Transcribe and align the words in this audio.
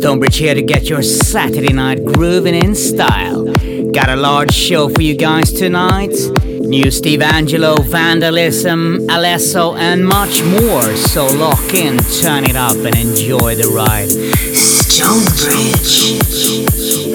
Stonebridge 0.00 0.38
here 0.38 0.54
to 0.54 0.62
get 0.62 0.88
your 0.88 1.02
Saturday 1.02 1.74
night 1.74 2.02
grooving 2.02 2.54
in 2.54 2.74
style. 2.74 3.44
Got 3.92 4.08
a 4.08 4.16
large 4.16 4.50
show 4.50 4.88
for 4.88 5.02
you 5.02 5.14
guys 5.14 5.52
tonight. 5.52 6.14
New 6.46 6.90
Steve 6.90 7.20
Angello, 7.20 7.84
Vandalism, 7.84 9.06
Alesso, 9.08 9.76
and 9.76 10.06
much 10.06 10.42
more. 10.42 10.96
So 10.96 11.26
lock 11.26 11.74
in, 11.74 11.98
turn 12.22 12.44
it 12.44 12.56
up, 12.56 12.76
and 12.76 12.96
enjoy 12.96 13.56
the 13.56 13.68
ride. 13.76 14.08
Stonebridge. 14.56 17.09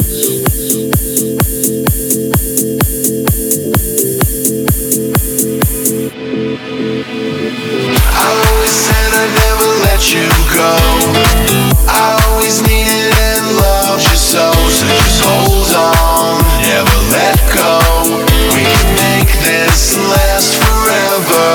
This 19.75 19.97
last 19.97 20.55
forever. 20.55 21.47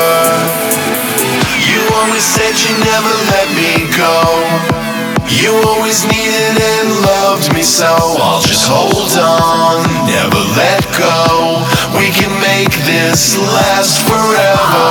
You 1.64 1.80
always 1.96 2.22
said 2.22 2.52
you 2.52 2.72
never 2.84 3.12
let 3.32 3.48
me 3.56 3.88
go. 3.96 4.20
You 5.40 5.56
always 5.72 6.04
needed 6.04 6.56
and 6.60 6.88
loved 7.00 7.54
me 7.54 7.62
so. 7.62 7.88
I'll 8.20 8.42
just 8.42 8.68
hold 8.68 9.16
on, 9.16 9.88
never 10.04 10.42
let 10.52 10.84
go. 11.00 11.64
We 11.96 12.12
can 12.12 12.32
make 12.44 12.72
this 12.84 13.38
last 13.38 14.04
forever. 14.04 14.88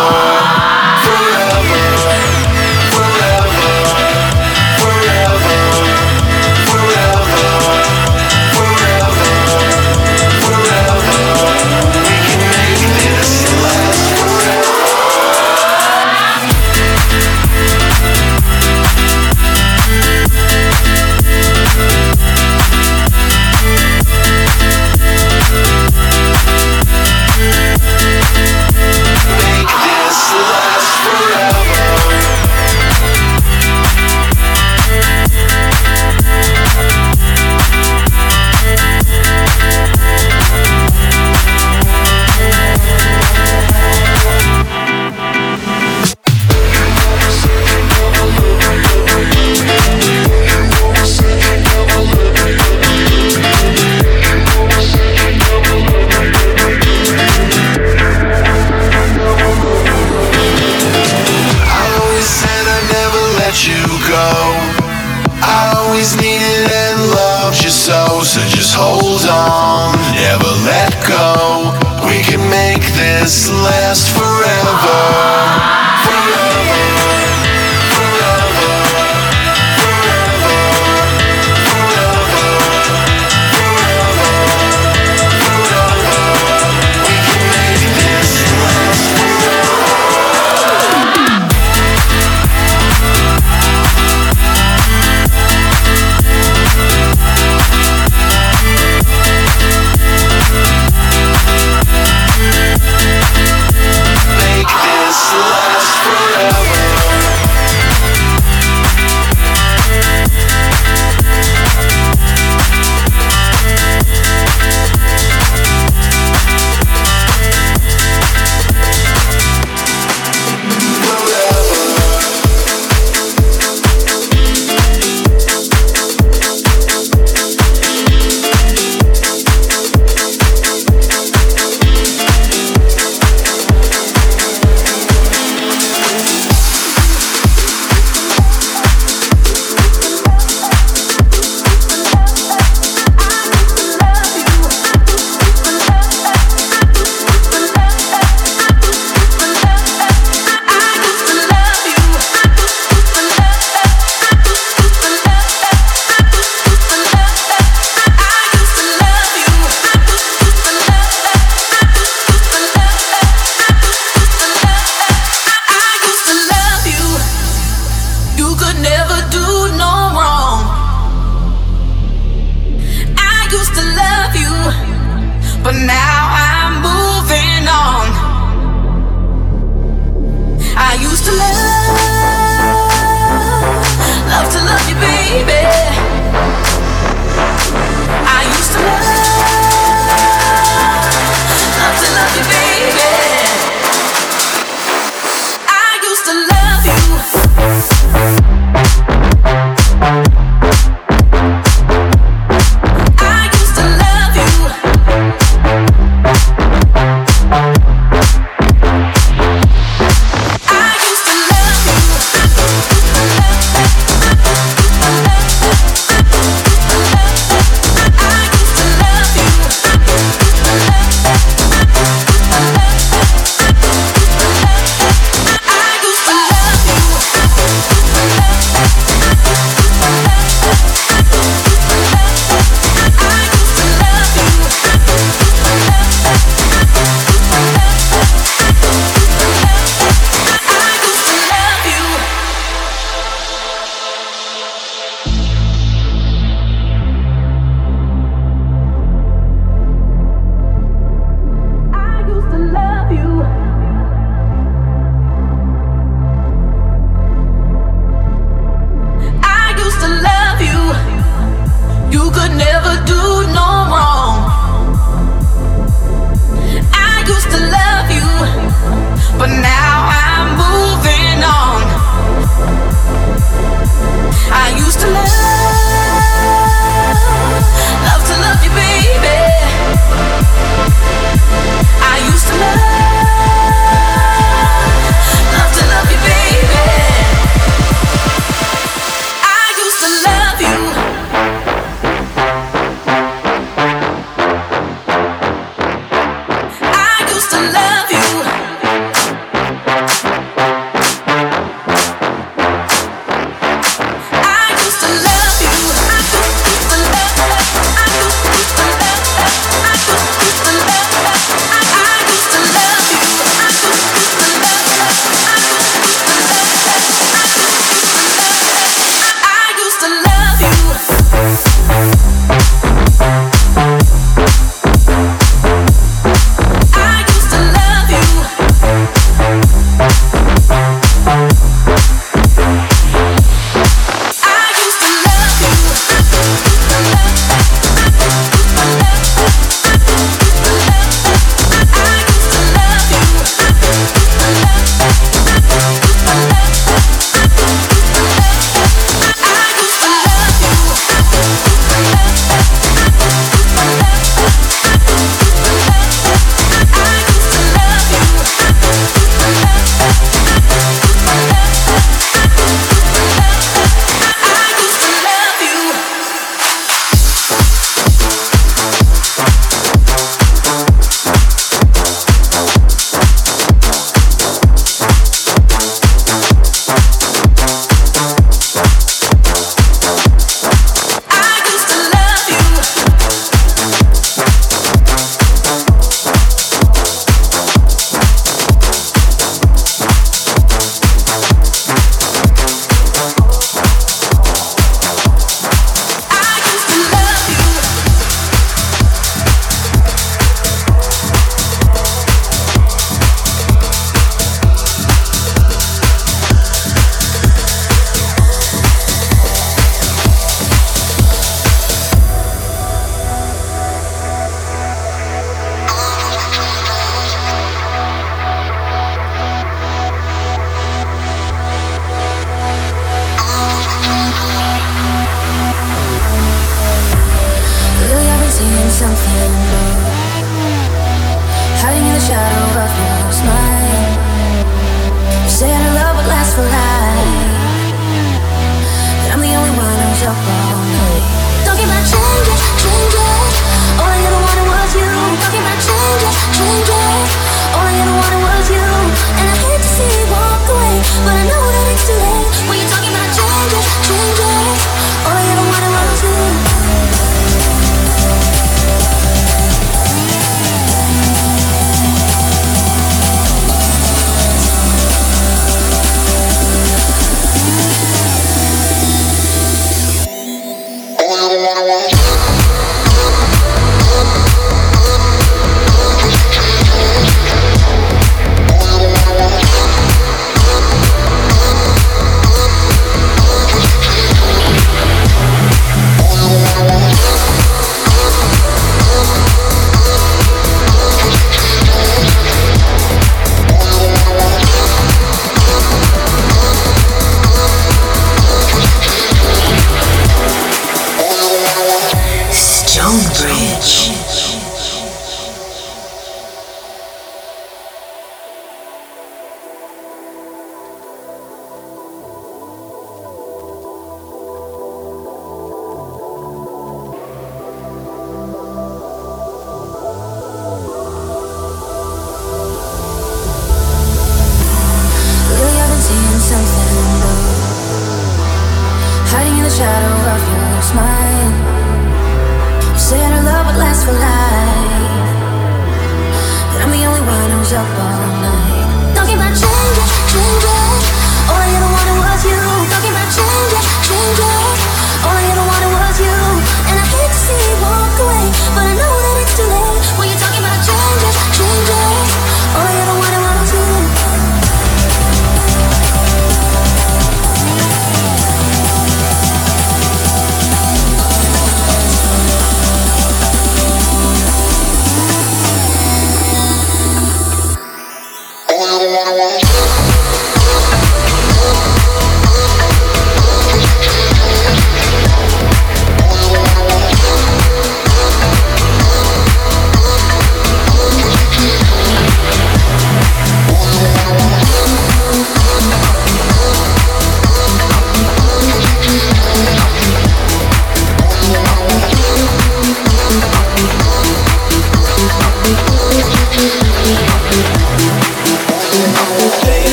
ready. 1.69 2.48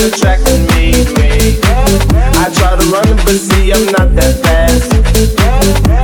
attracting 0.00 0.66
me. 0.74 0.92
I 2.36 2.50
try 2.54 2.76
to 2.76 2.86
run, 2.90 3.16
but 3.24 3.38
see, 3.38 3.72
I'm 3.72 3.86
not 3.86 4.14
that 4.16 4.34
fast. 4.42 4.92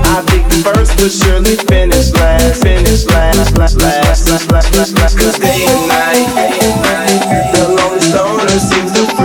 I 0.07 0.23
first, 0.63 0.97
but 0.97 1.11
surely 1.11 1.57
finish 1.69 2.13
last. 2.13 2.63
Finish 2.63 3.07
last, 3.07 3.57
last, 3.57 3.81
last, 3.81 4.29
last, 4.29 4.51
last, 4.51 4.95
last. 4.95 5.19
Cause 5.19 5.39
day 5.39 5.65
and 5.67 5.89
night, 5.89 7.53
the 7.55 7.69
lonely 7.69 8.01
stoner 8.01 8.49
seems 8.49 8.93
to. 8.93 9.20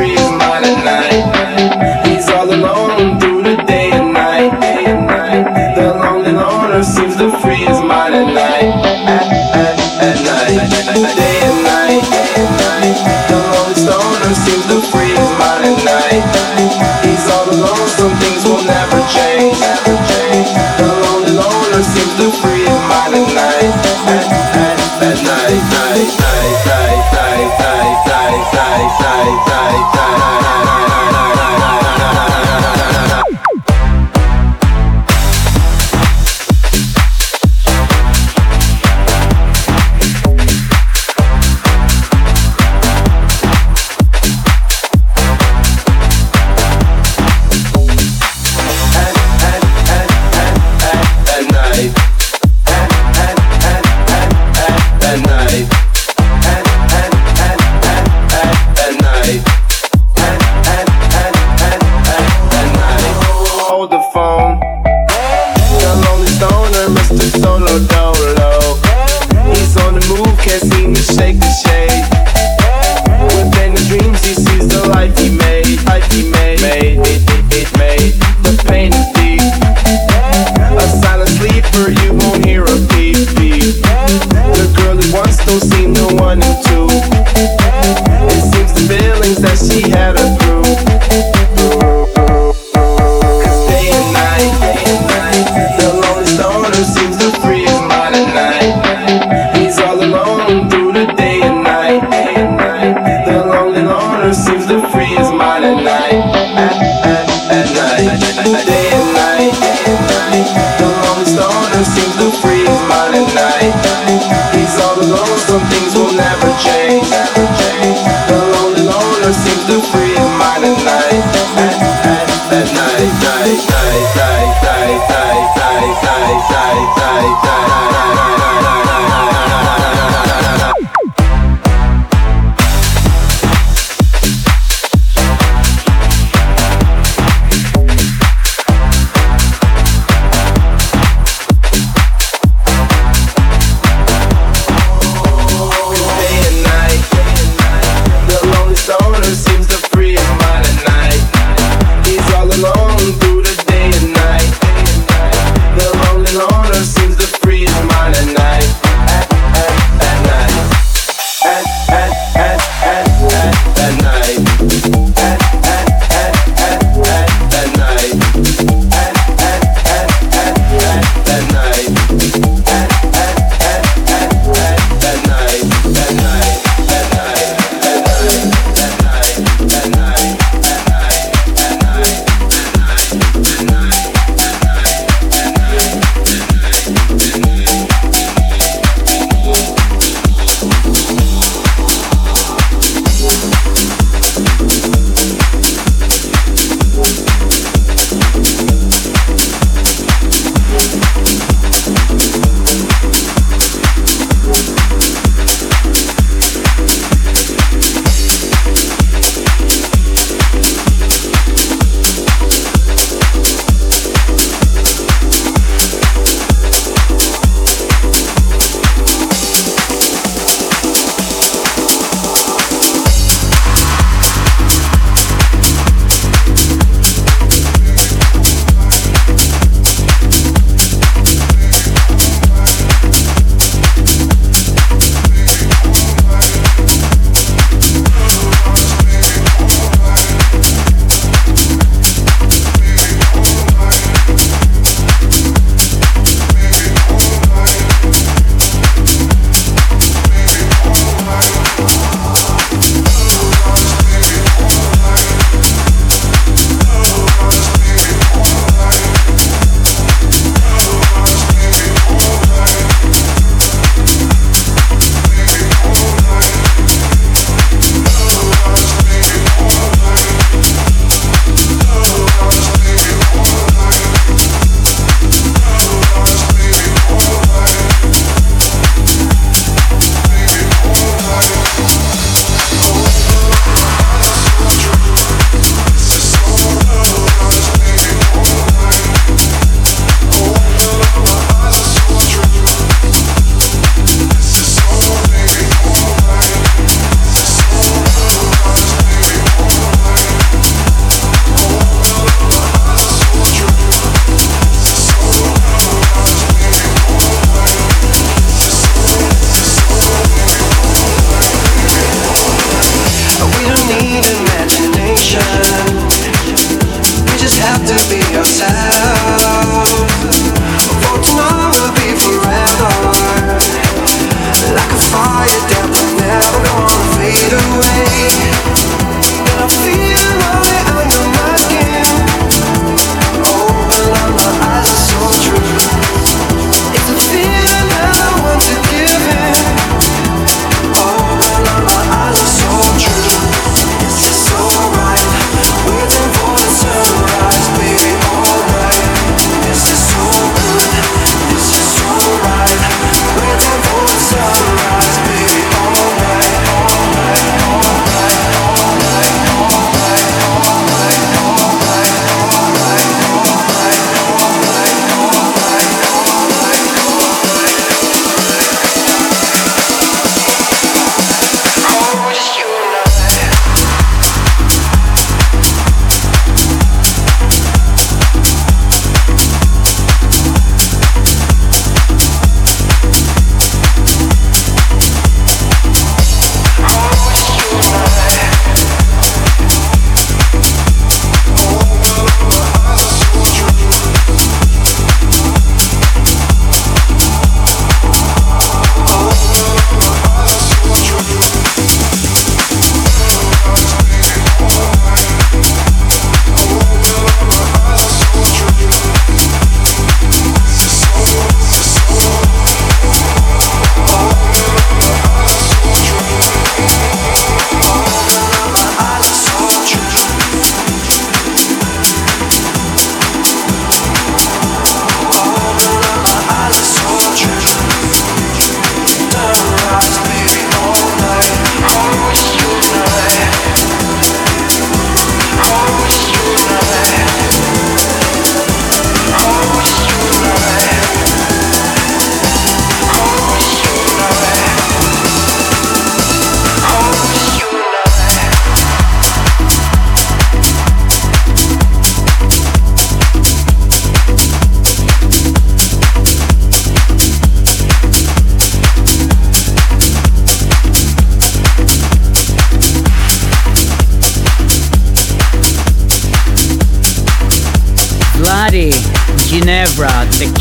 die, 29.25 29.31
die, 29.31 29.83
die. 29.93 30.24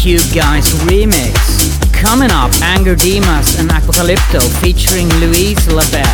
Cube 0.04 0.20
Guys 0.34 0.70
remix. 0.84 1.32
Coming 1.94 2.30
up, 2.30 2.50
Angger 2.60 2.94
Dimas 2.94 3.58
and 3.58 3.70
Apocalypto 3.70 4.42
featuring 4.60 5.08
Louise 5.18 5.66
LaBelle. 5.66 6.04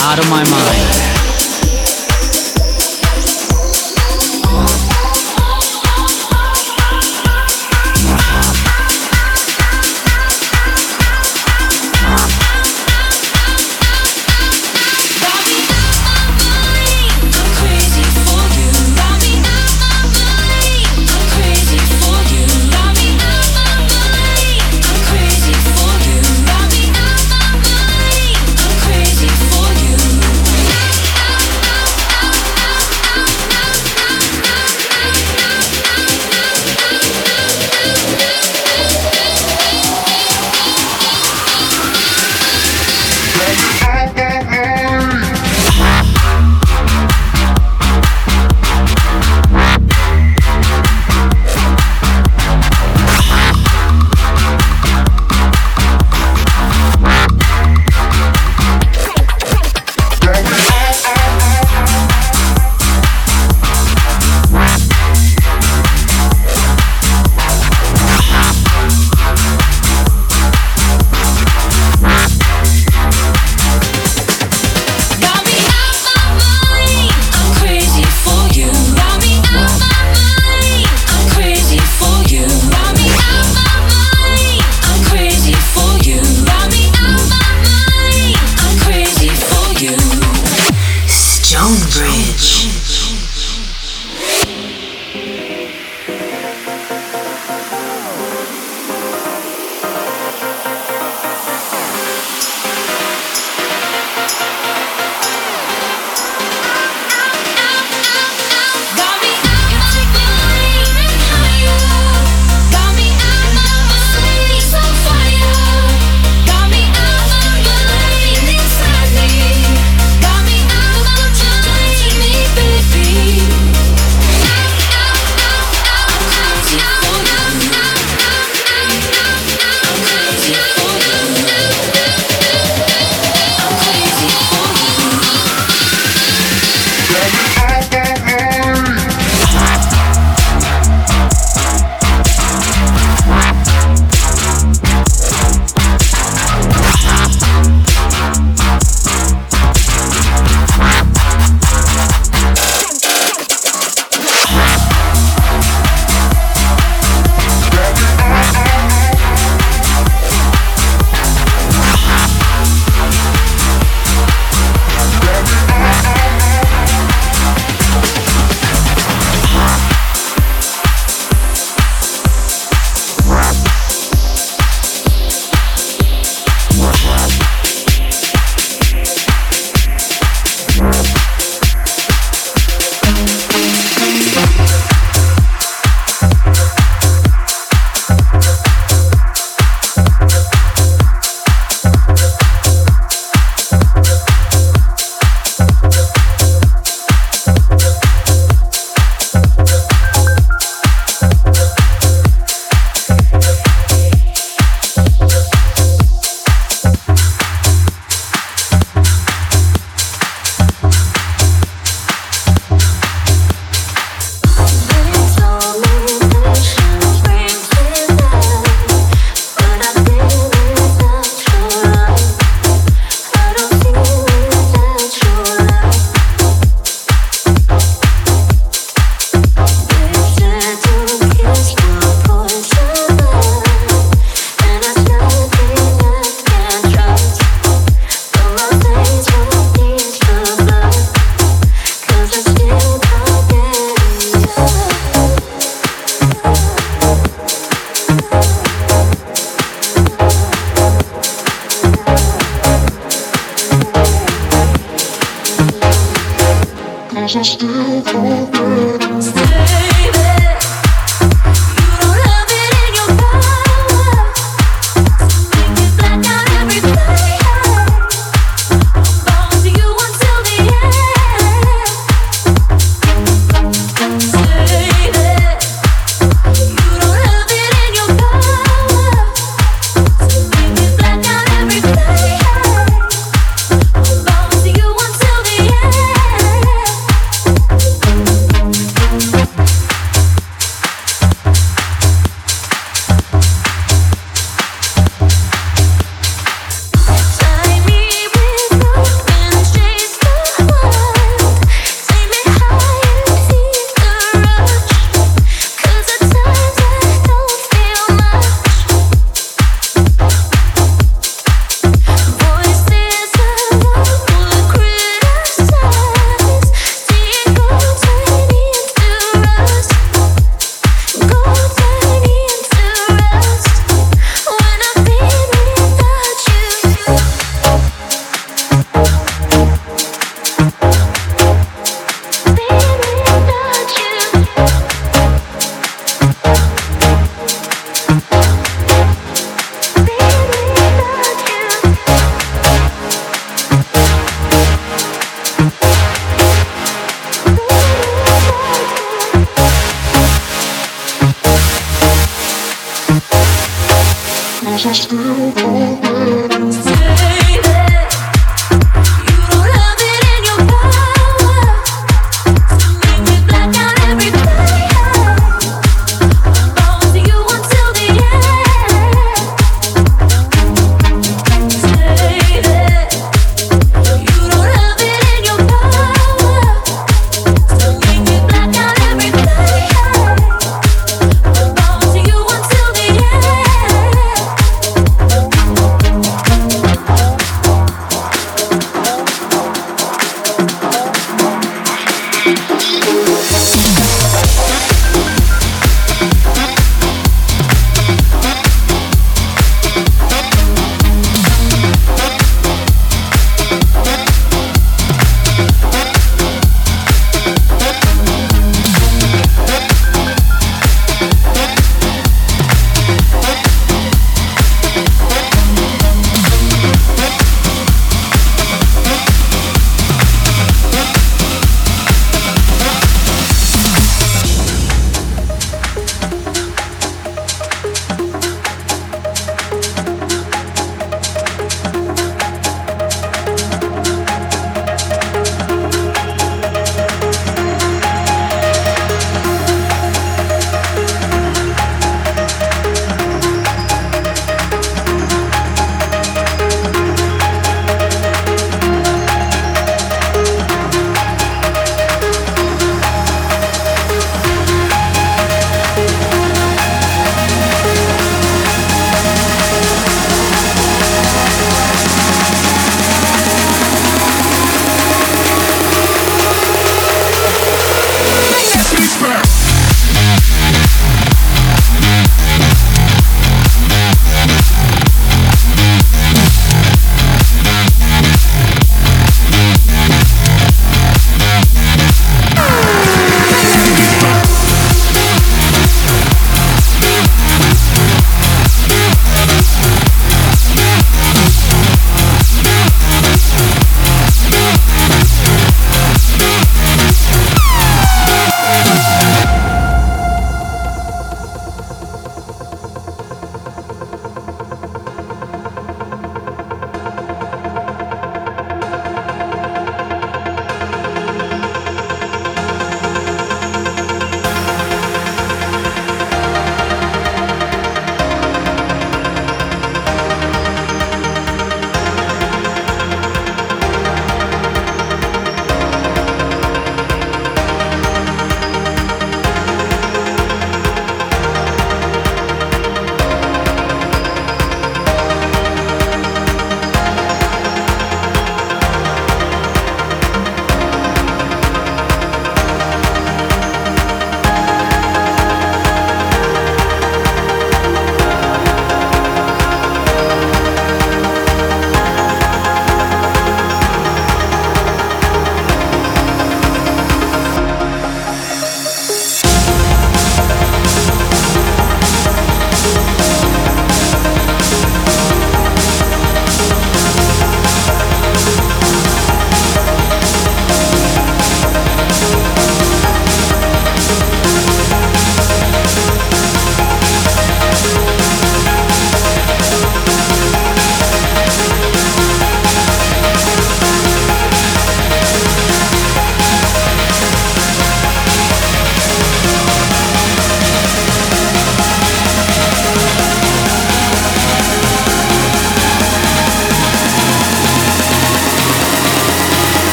Out 0.00 0.18
of 0.18 0.30
my 0.30 0.42
mind. 0.48 1.17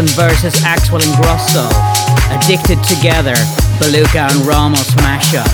Mason 0.00 0.16
versus 0.16 0.54
Axwell 0.64 1.04
and 1.04 1.16
Grosso. 1.22 1.68
Addicted 2.34 2.82
Together, 2.84 3.34
Beluga 3.78 4.28
and 4.30 4.46
Ramos 4.46 4.88
mashup. 4.96 5.46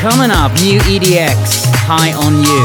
Coming 0.00 0.30
up, 0.30 0.52
new 0.62 0.80
EDX, 0.80 1.64
High 1.86 2.12
on 2.12 2.34
You. 2.42 2.64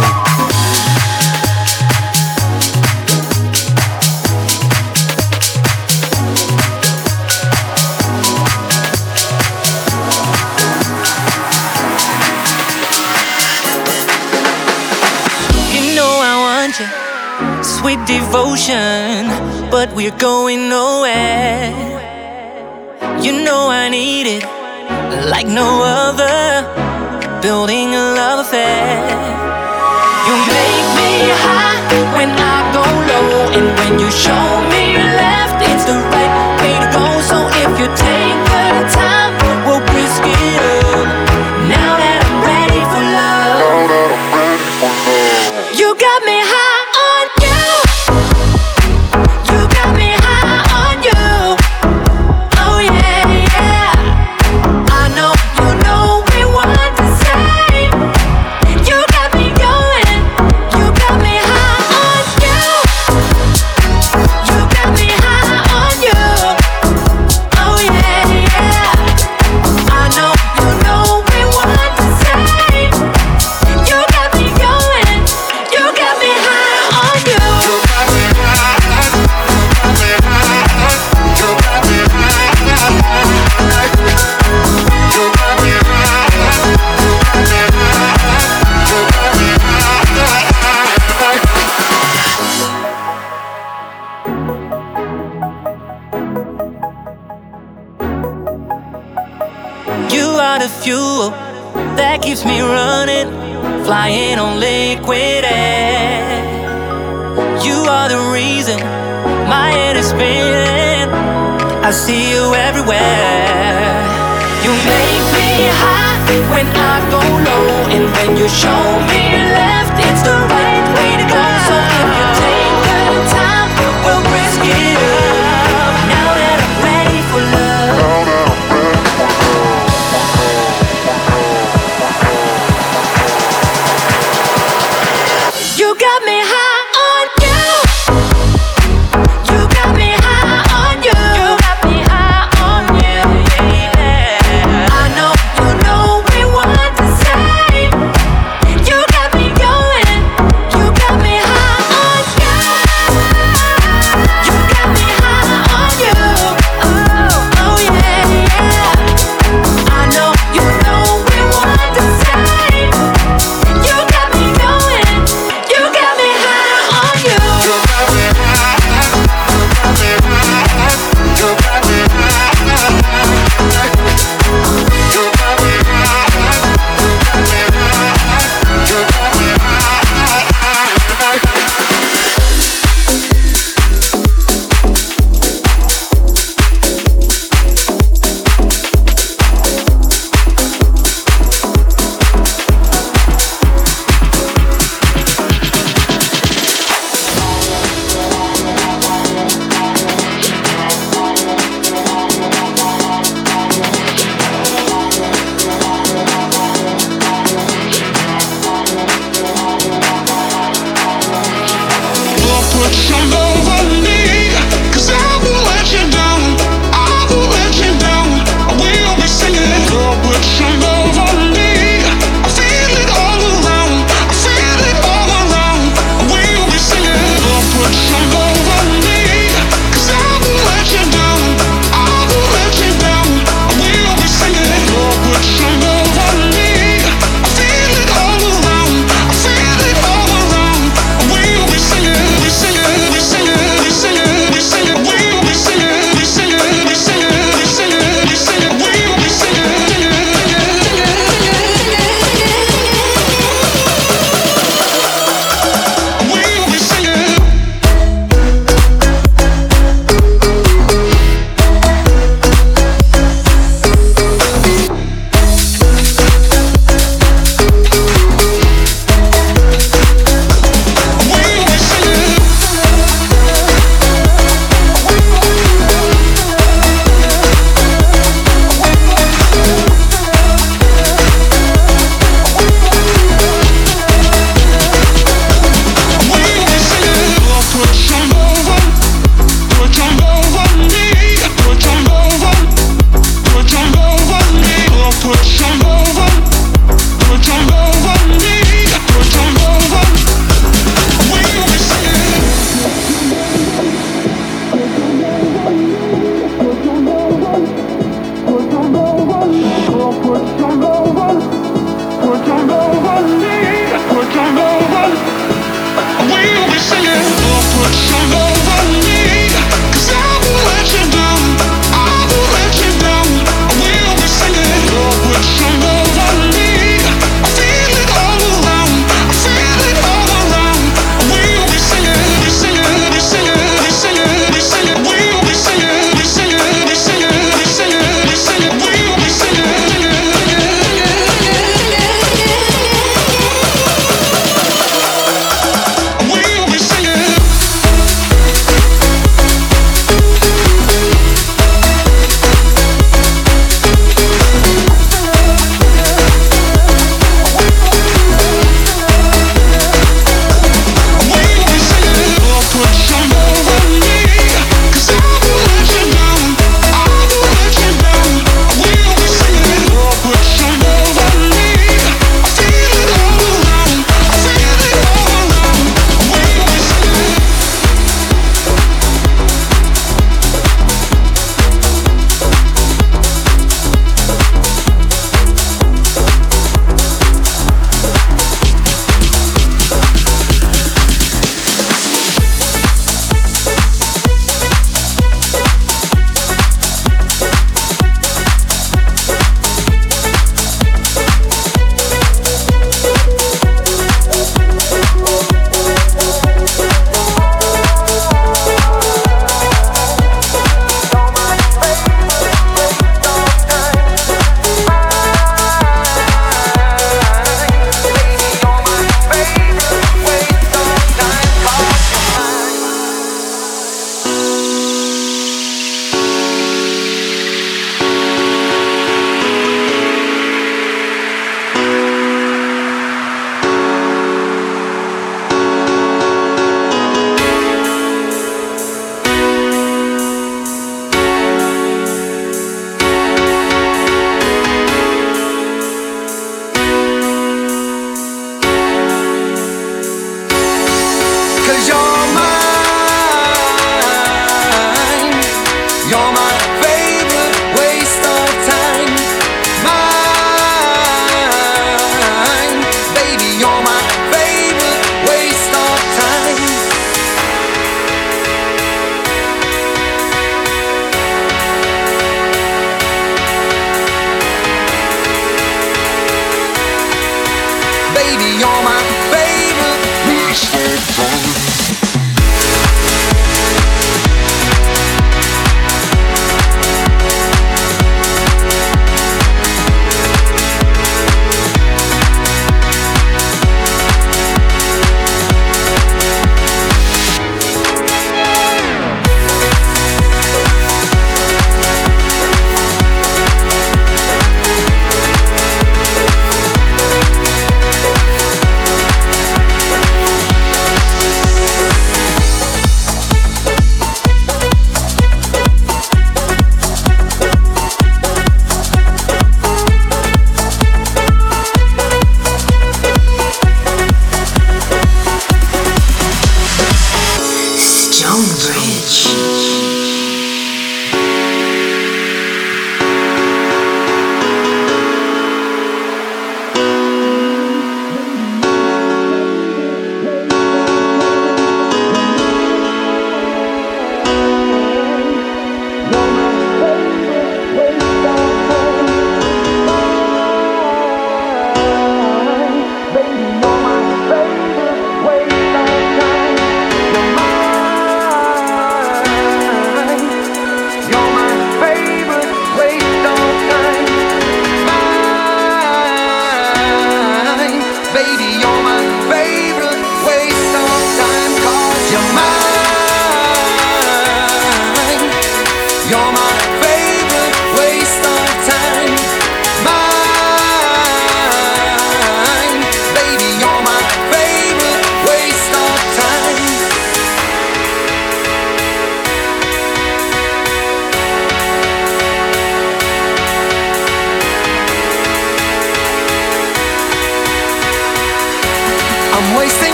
You 15.73 15.95
know 15.95 16.19
I 16.21 16.35
want 16.41 16.99
Sweet 17.65 17.99
devotion, 18.07 19.28
but 19.71 19.93
we're 19.93 20.17
going 20.17 20.67
nowhere. 20.69 21.69
You 23.21 23.43
know 23.43 23.69
I 23.69 23.89
need 23.89 24.25
it 24.27 24.43
like 25.29 25.47
no 25.47 25.83
other, 25.83 26.65
building 27.41 27.93
a 27.93 28.05
love 28.19 28.39
affair. 28.45 28.97
You 30.27 30.35
make 30.55 30.87
me 30.99 31.11
high 31.43 31.81
when 32.17 32.31
I 32.31 32.57
go 32.73 32.83
low, 33.09 33.29
and 33.57 33.67
when 33.77 33.99
you 33.99 34.09
show 34.11 34.45
me 34.73 34.78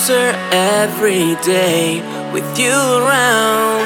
closer 0.00 0.32
every 0.50 1.36
day 1.44 2.00
with 2.32 2.58
you 2.58 2.72
around. 2.72 3.84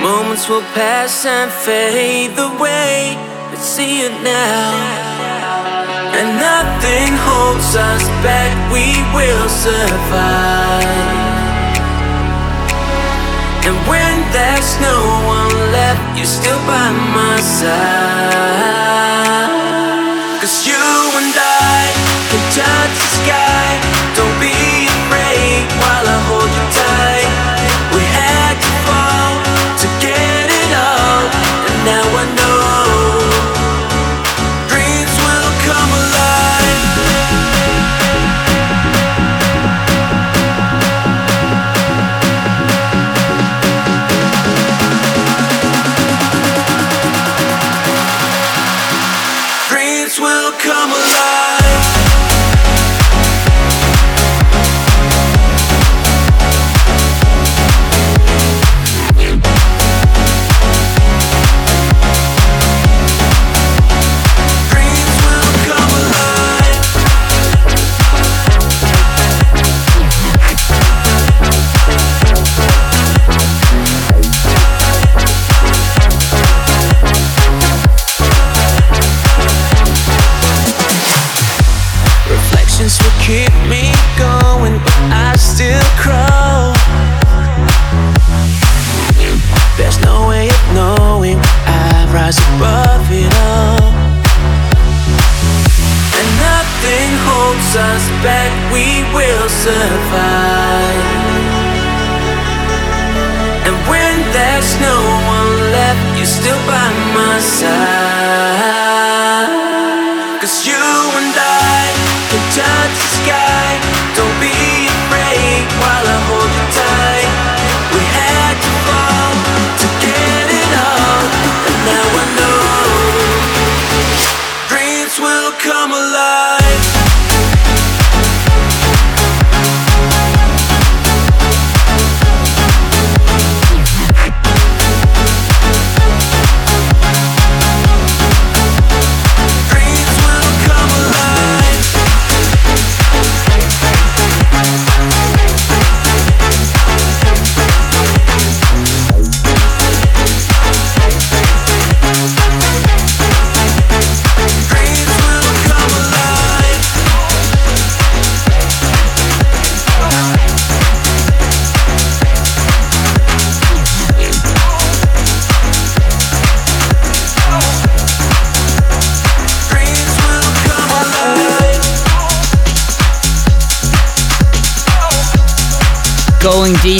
Moments 0.00 0.48
will 0.48 0.66
pass 0.74 1.26
and 1.26 1.50
fade 1.50 2.38
away, 2.38 3.16
but 3.50 3.58
see 3.58 4.02
it 4.06 4.12
now. 4.22 4.70
And 6.14 6.38
nothing 6.38 7.10
holds 7.26 7.74
us 7.74 8.04
back, 8.22 8.54
we 8.70 8.86
will 9.16 9.48
survive. 9.48 10.86
And 13.66 13.74
when 13.90 14.14
there's 14.30 14.78
no 14.78 14.98
one 15.26 15.50
left, 15.74 16.16
you're 16.16 16.34
still 16.38 16.62
by 16.70 16.86
my 17.18 17.40
side. 17.58 18.76
Cause 20.40 20.66
you 20.68 20.86
and 21.18 21.34
I 21.34 21.90
can 22.30 22.42
touch 22.54 23.05
while 25.78 26.05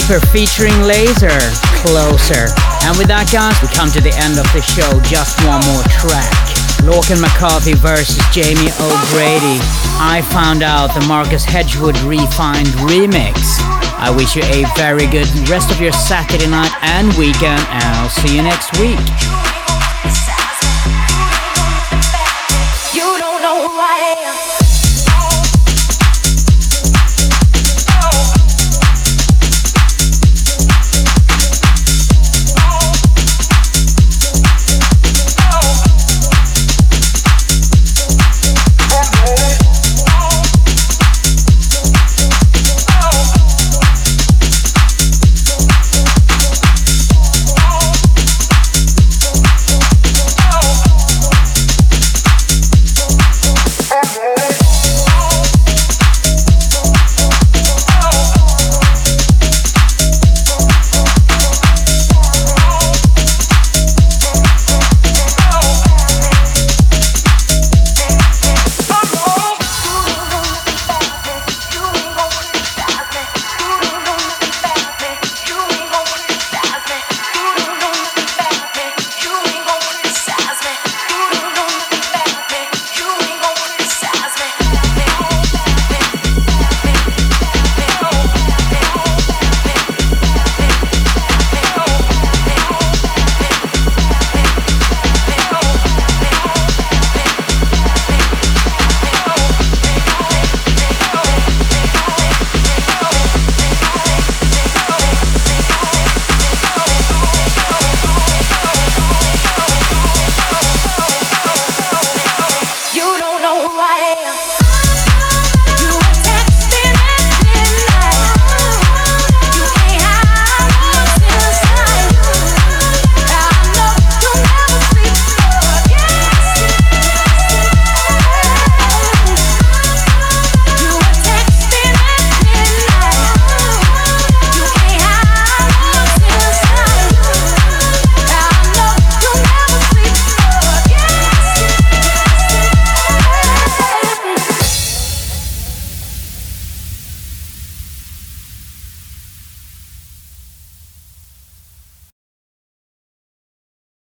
Deeper 0.07 0.25
featuring 0.27 0.79
Laser, 0.83 1.35
Closer. 1.83 2.47
And 2.87 2.95
with 2.95 3.11
that, 3.11 3.27
guys, 3.27 3.59
we 3.59 3.67
come 3.75 3.91
to 3.91 3.99
the 3.99 4.15
end 4.15 4.39
of 4.39 4.47
the 4.55 4.63
show. 4.63 4.87
Just 5.03 5.35
one 5.43 5.59
more 5.67 5.83
track. 5.99 6.31
Lorcan 6.87 7.19
McCarthy 7.19 7.75
versus 7.75 8.15
Jamie 8.31 8.71
O'Grady. 8.79 9.59
I 9.99 10.23
found 10.31 10.63
out 10.63 10.95
the 10.95 11.03
Marcus 11.11 11.43
Hedgewood 11.43 11.99
refined 12.07 12.71
remix. 12.87 13.35
I 13.99 14.07
wish 14.15 14.39
you 14.39 14.47
a 14.47 14.63
very 14.79 15.11
good 15.11 15.27
rest 15.51 15.75
of 15.75 15.83
your 15.83 15.91
Saturday 15.91 16.47
night 16.47 16.71
and 16.87 17.11
weekend, 17.19 17.59
and 17.67 17.83
I'll 17.99 18.07
see 18.07 18.31
you 18.31 18.43
next 18.47 18.79
week. 18.79 19.26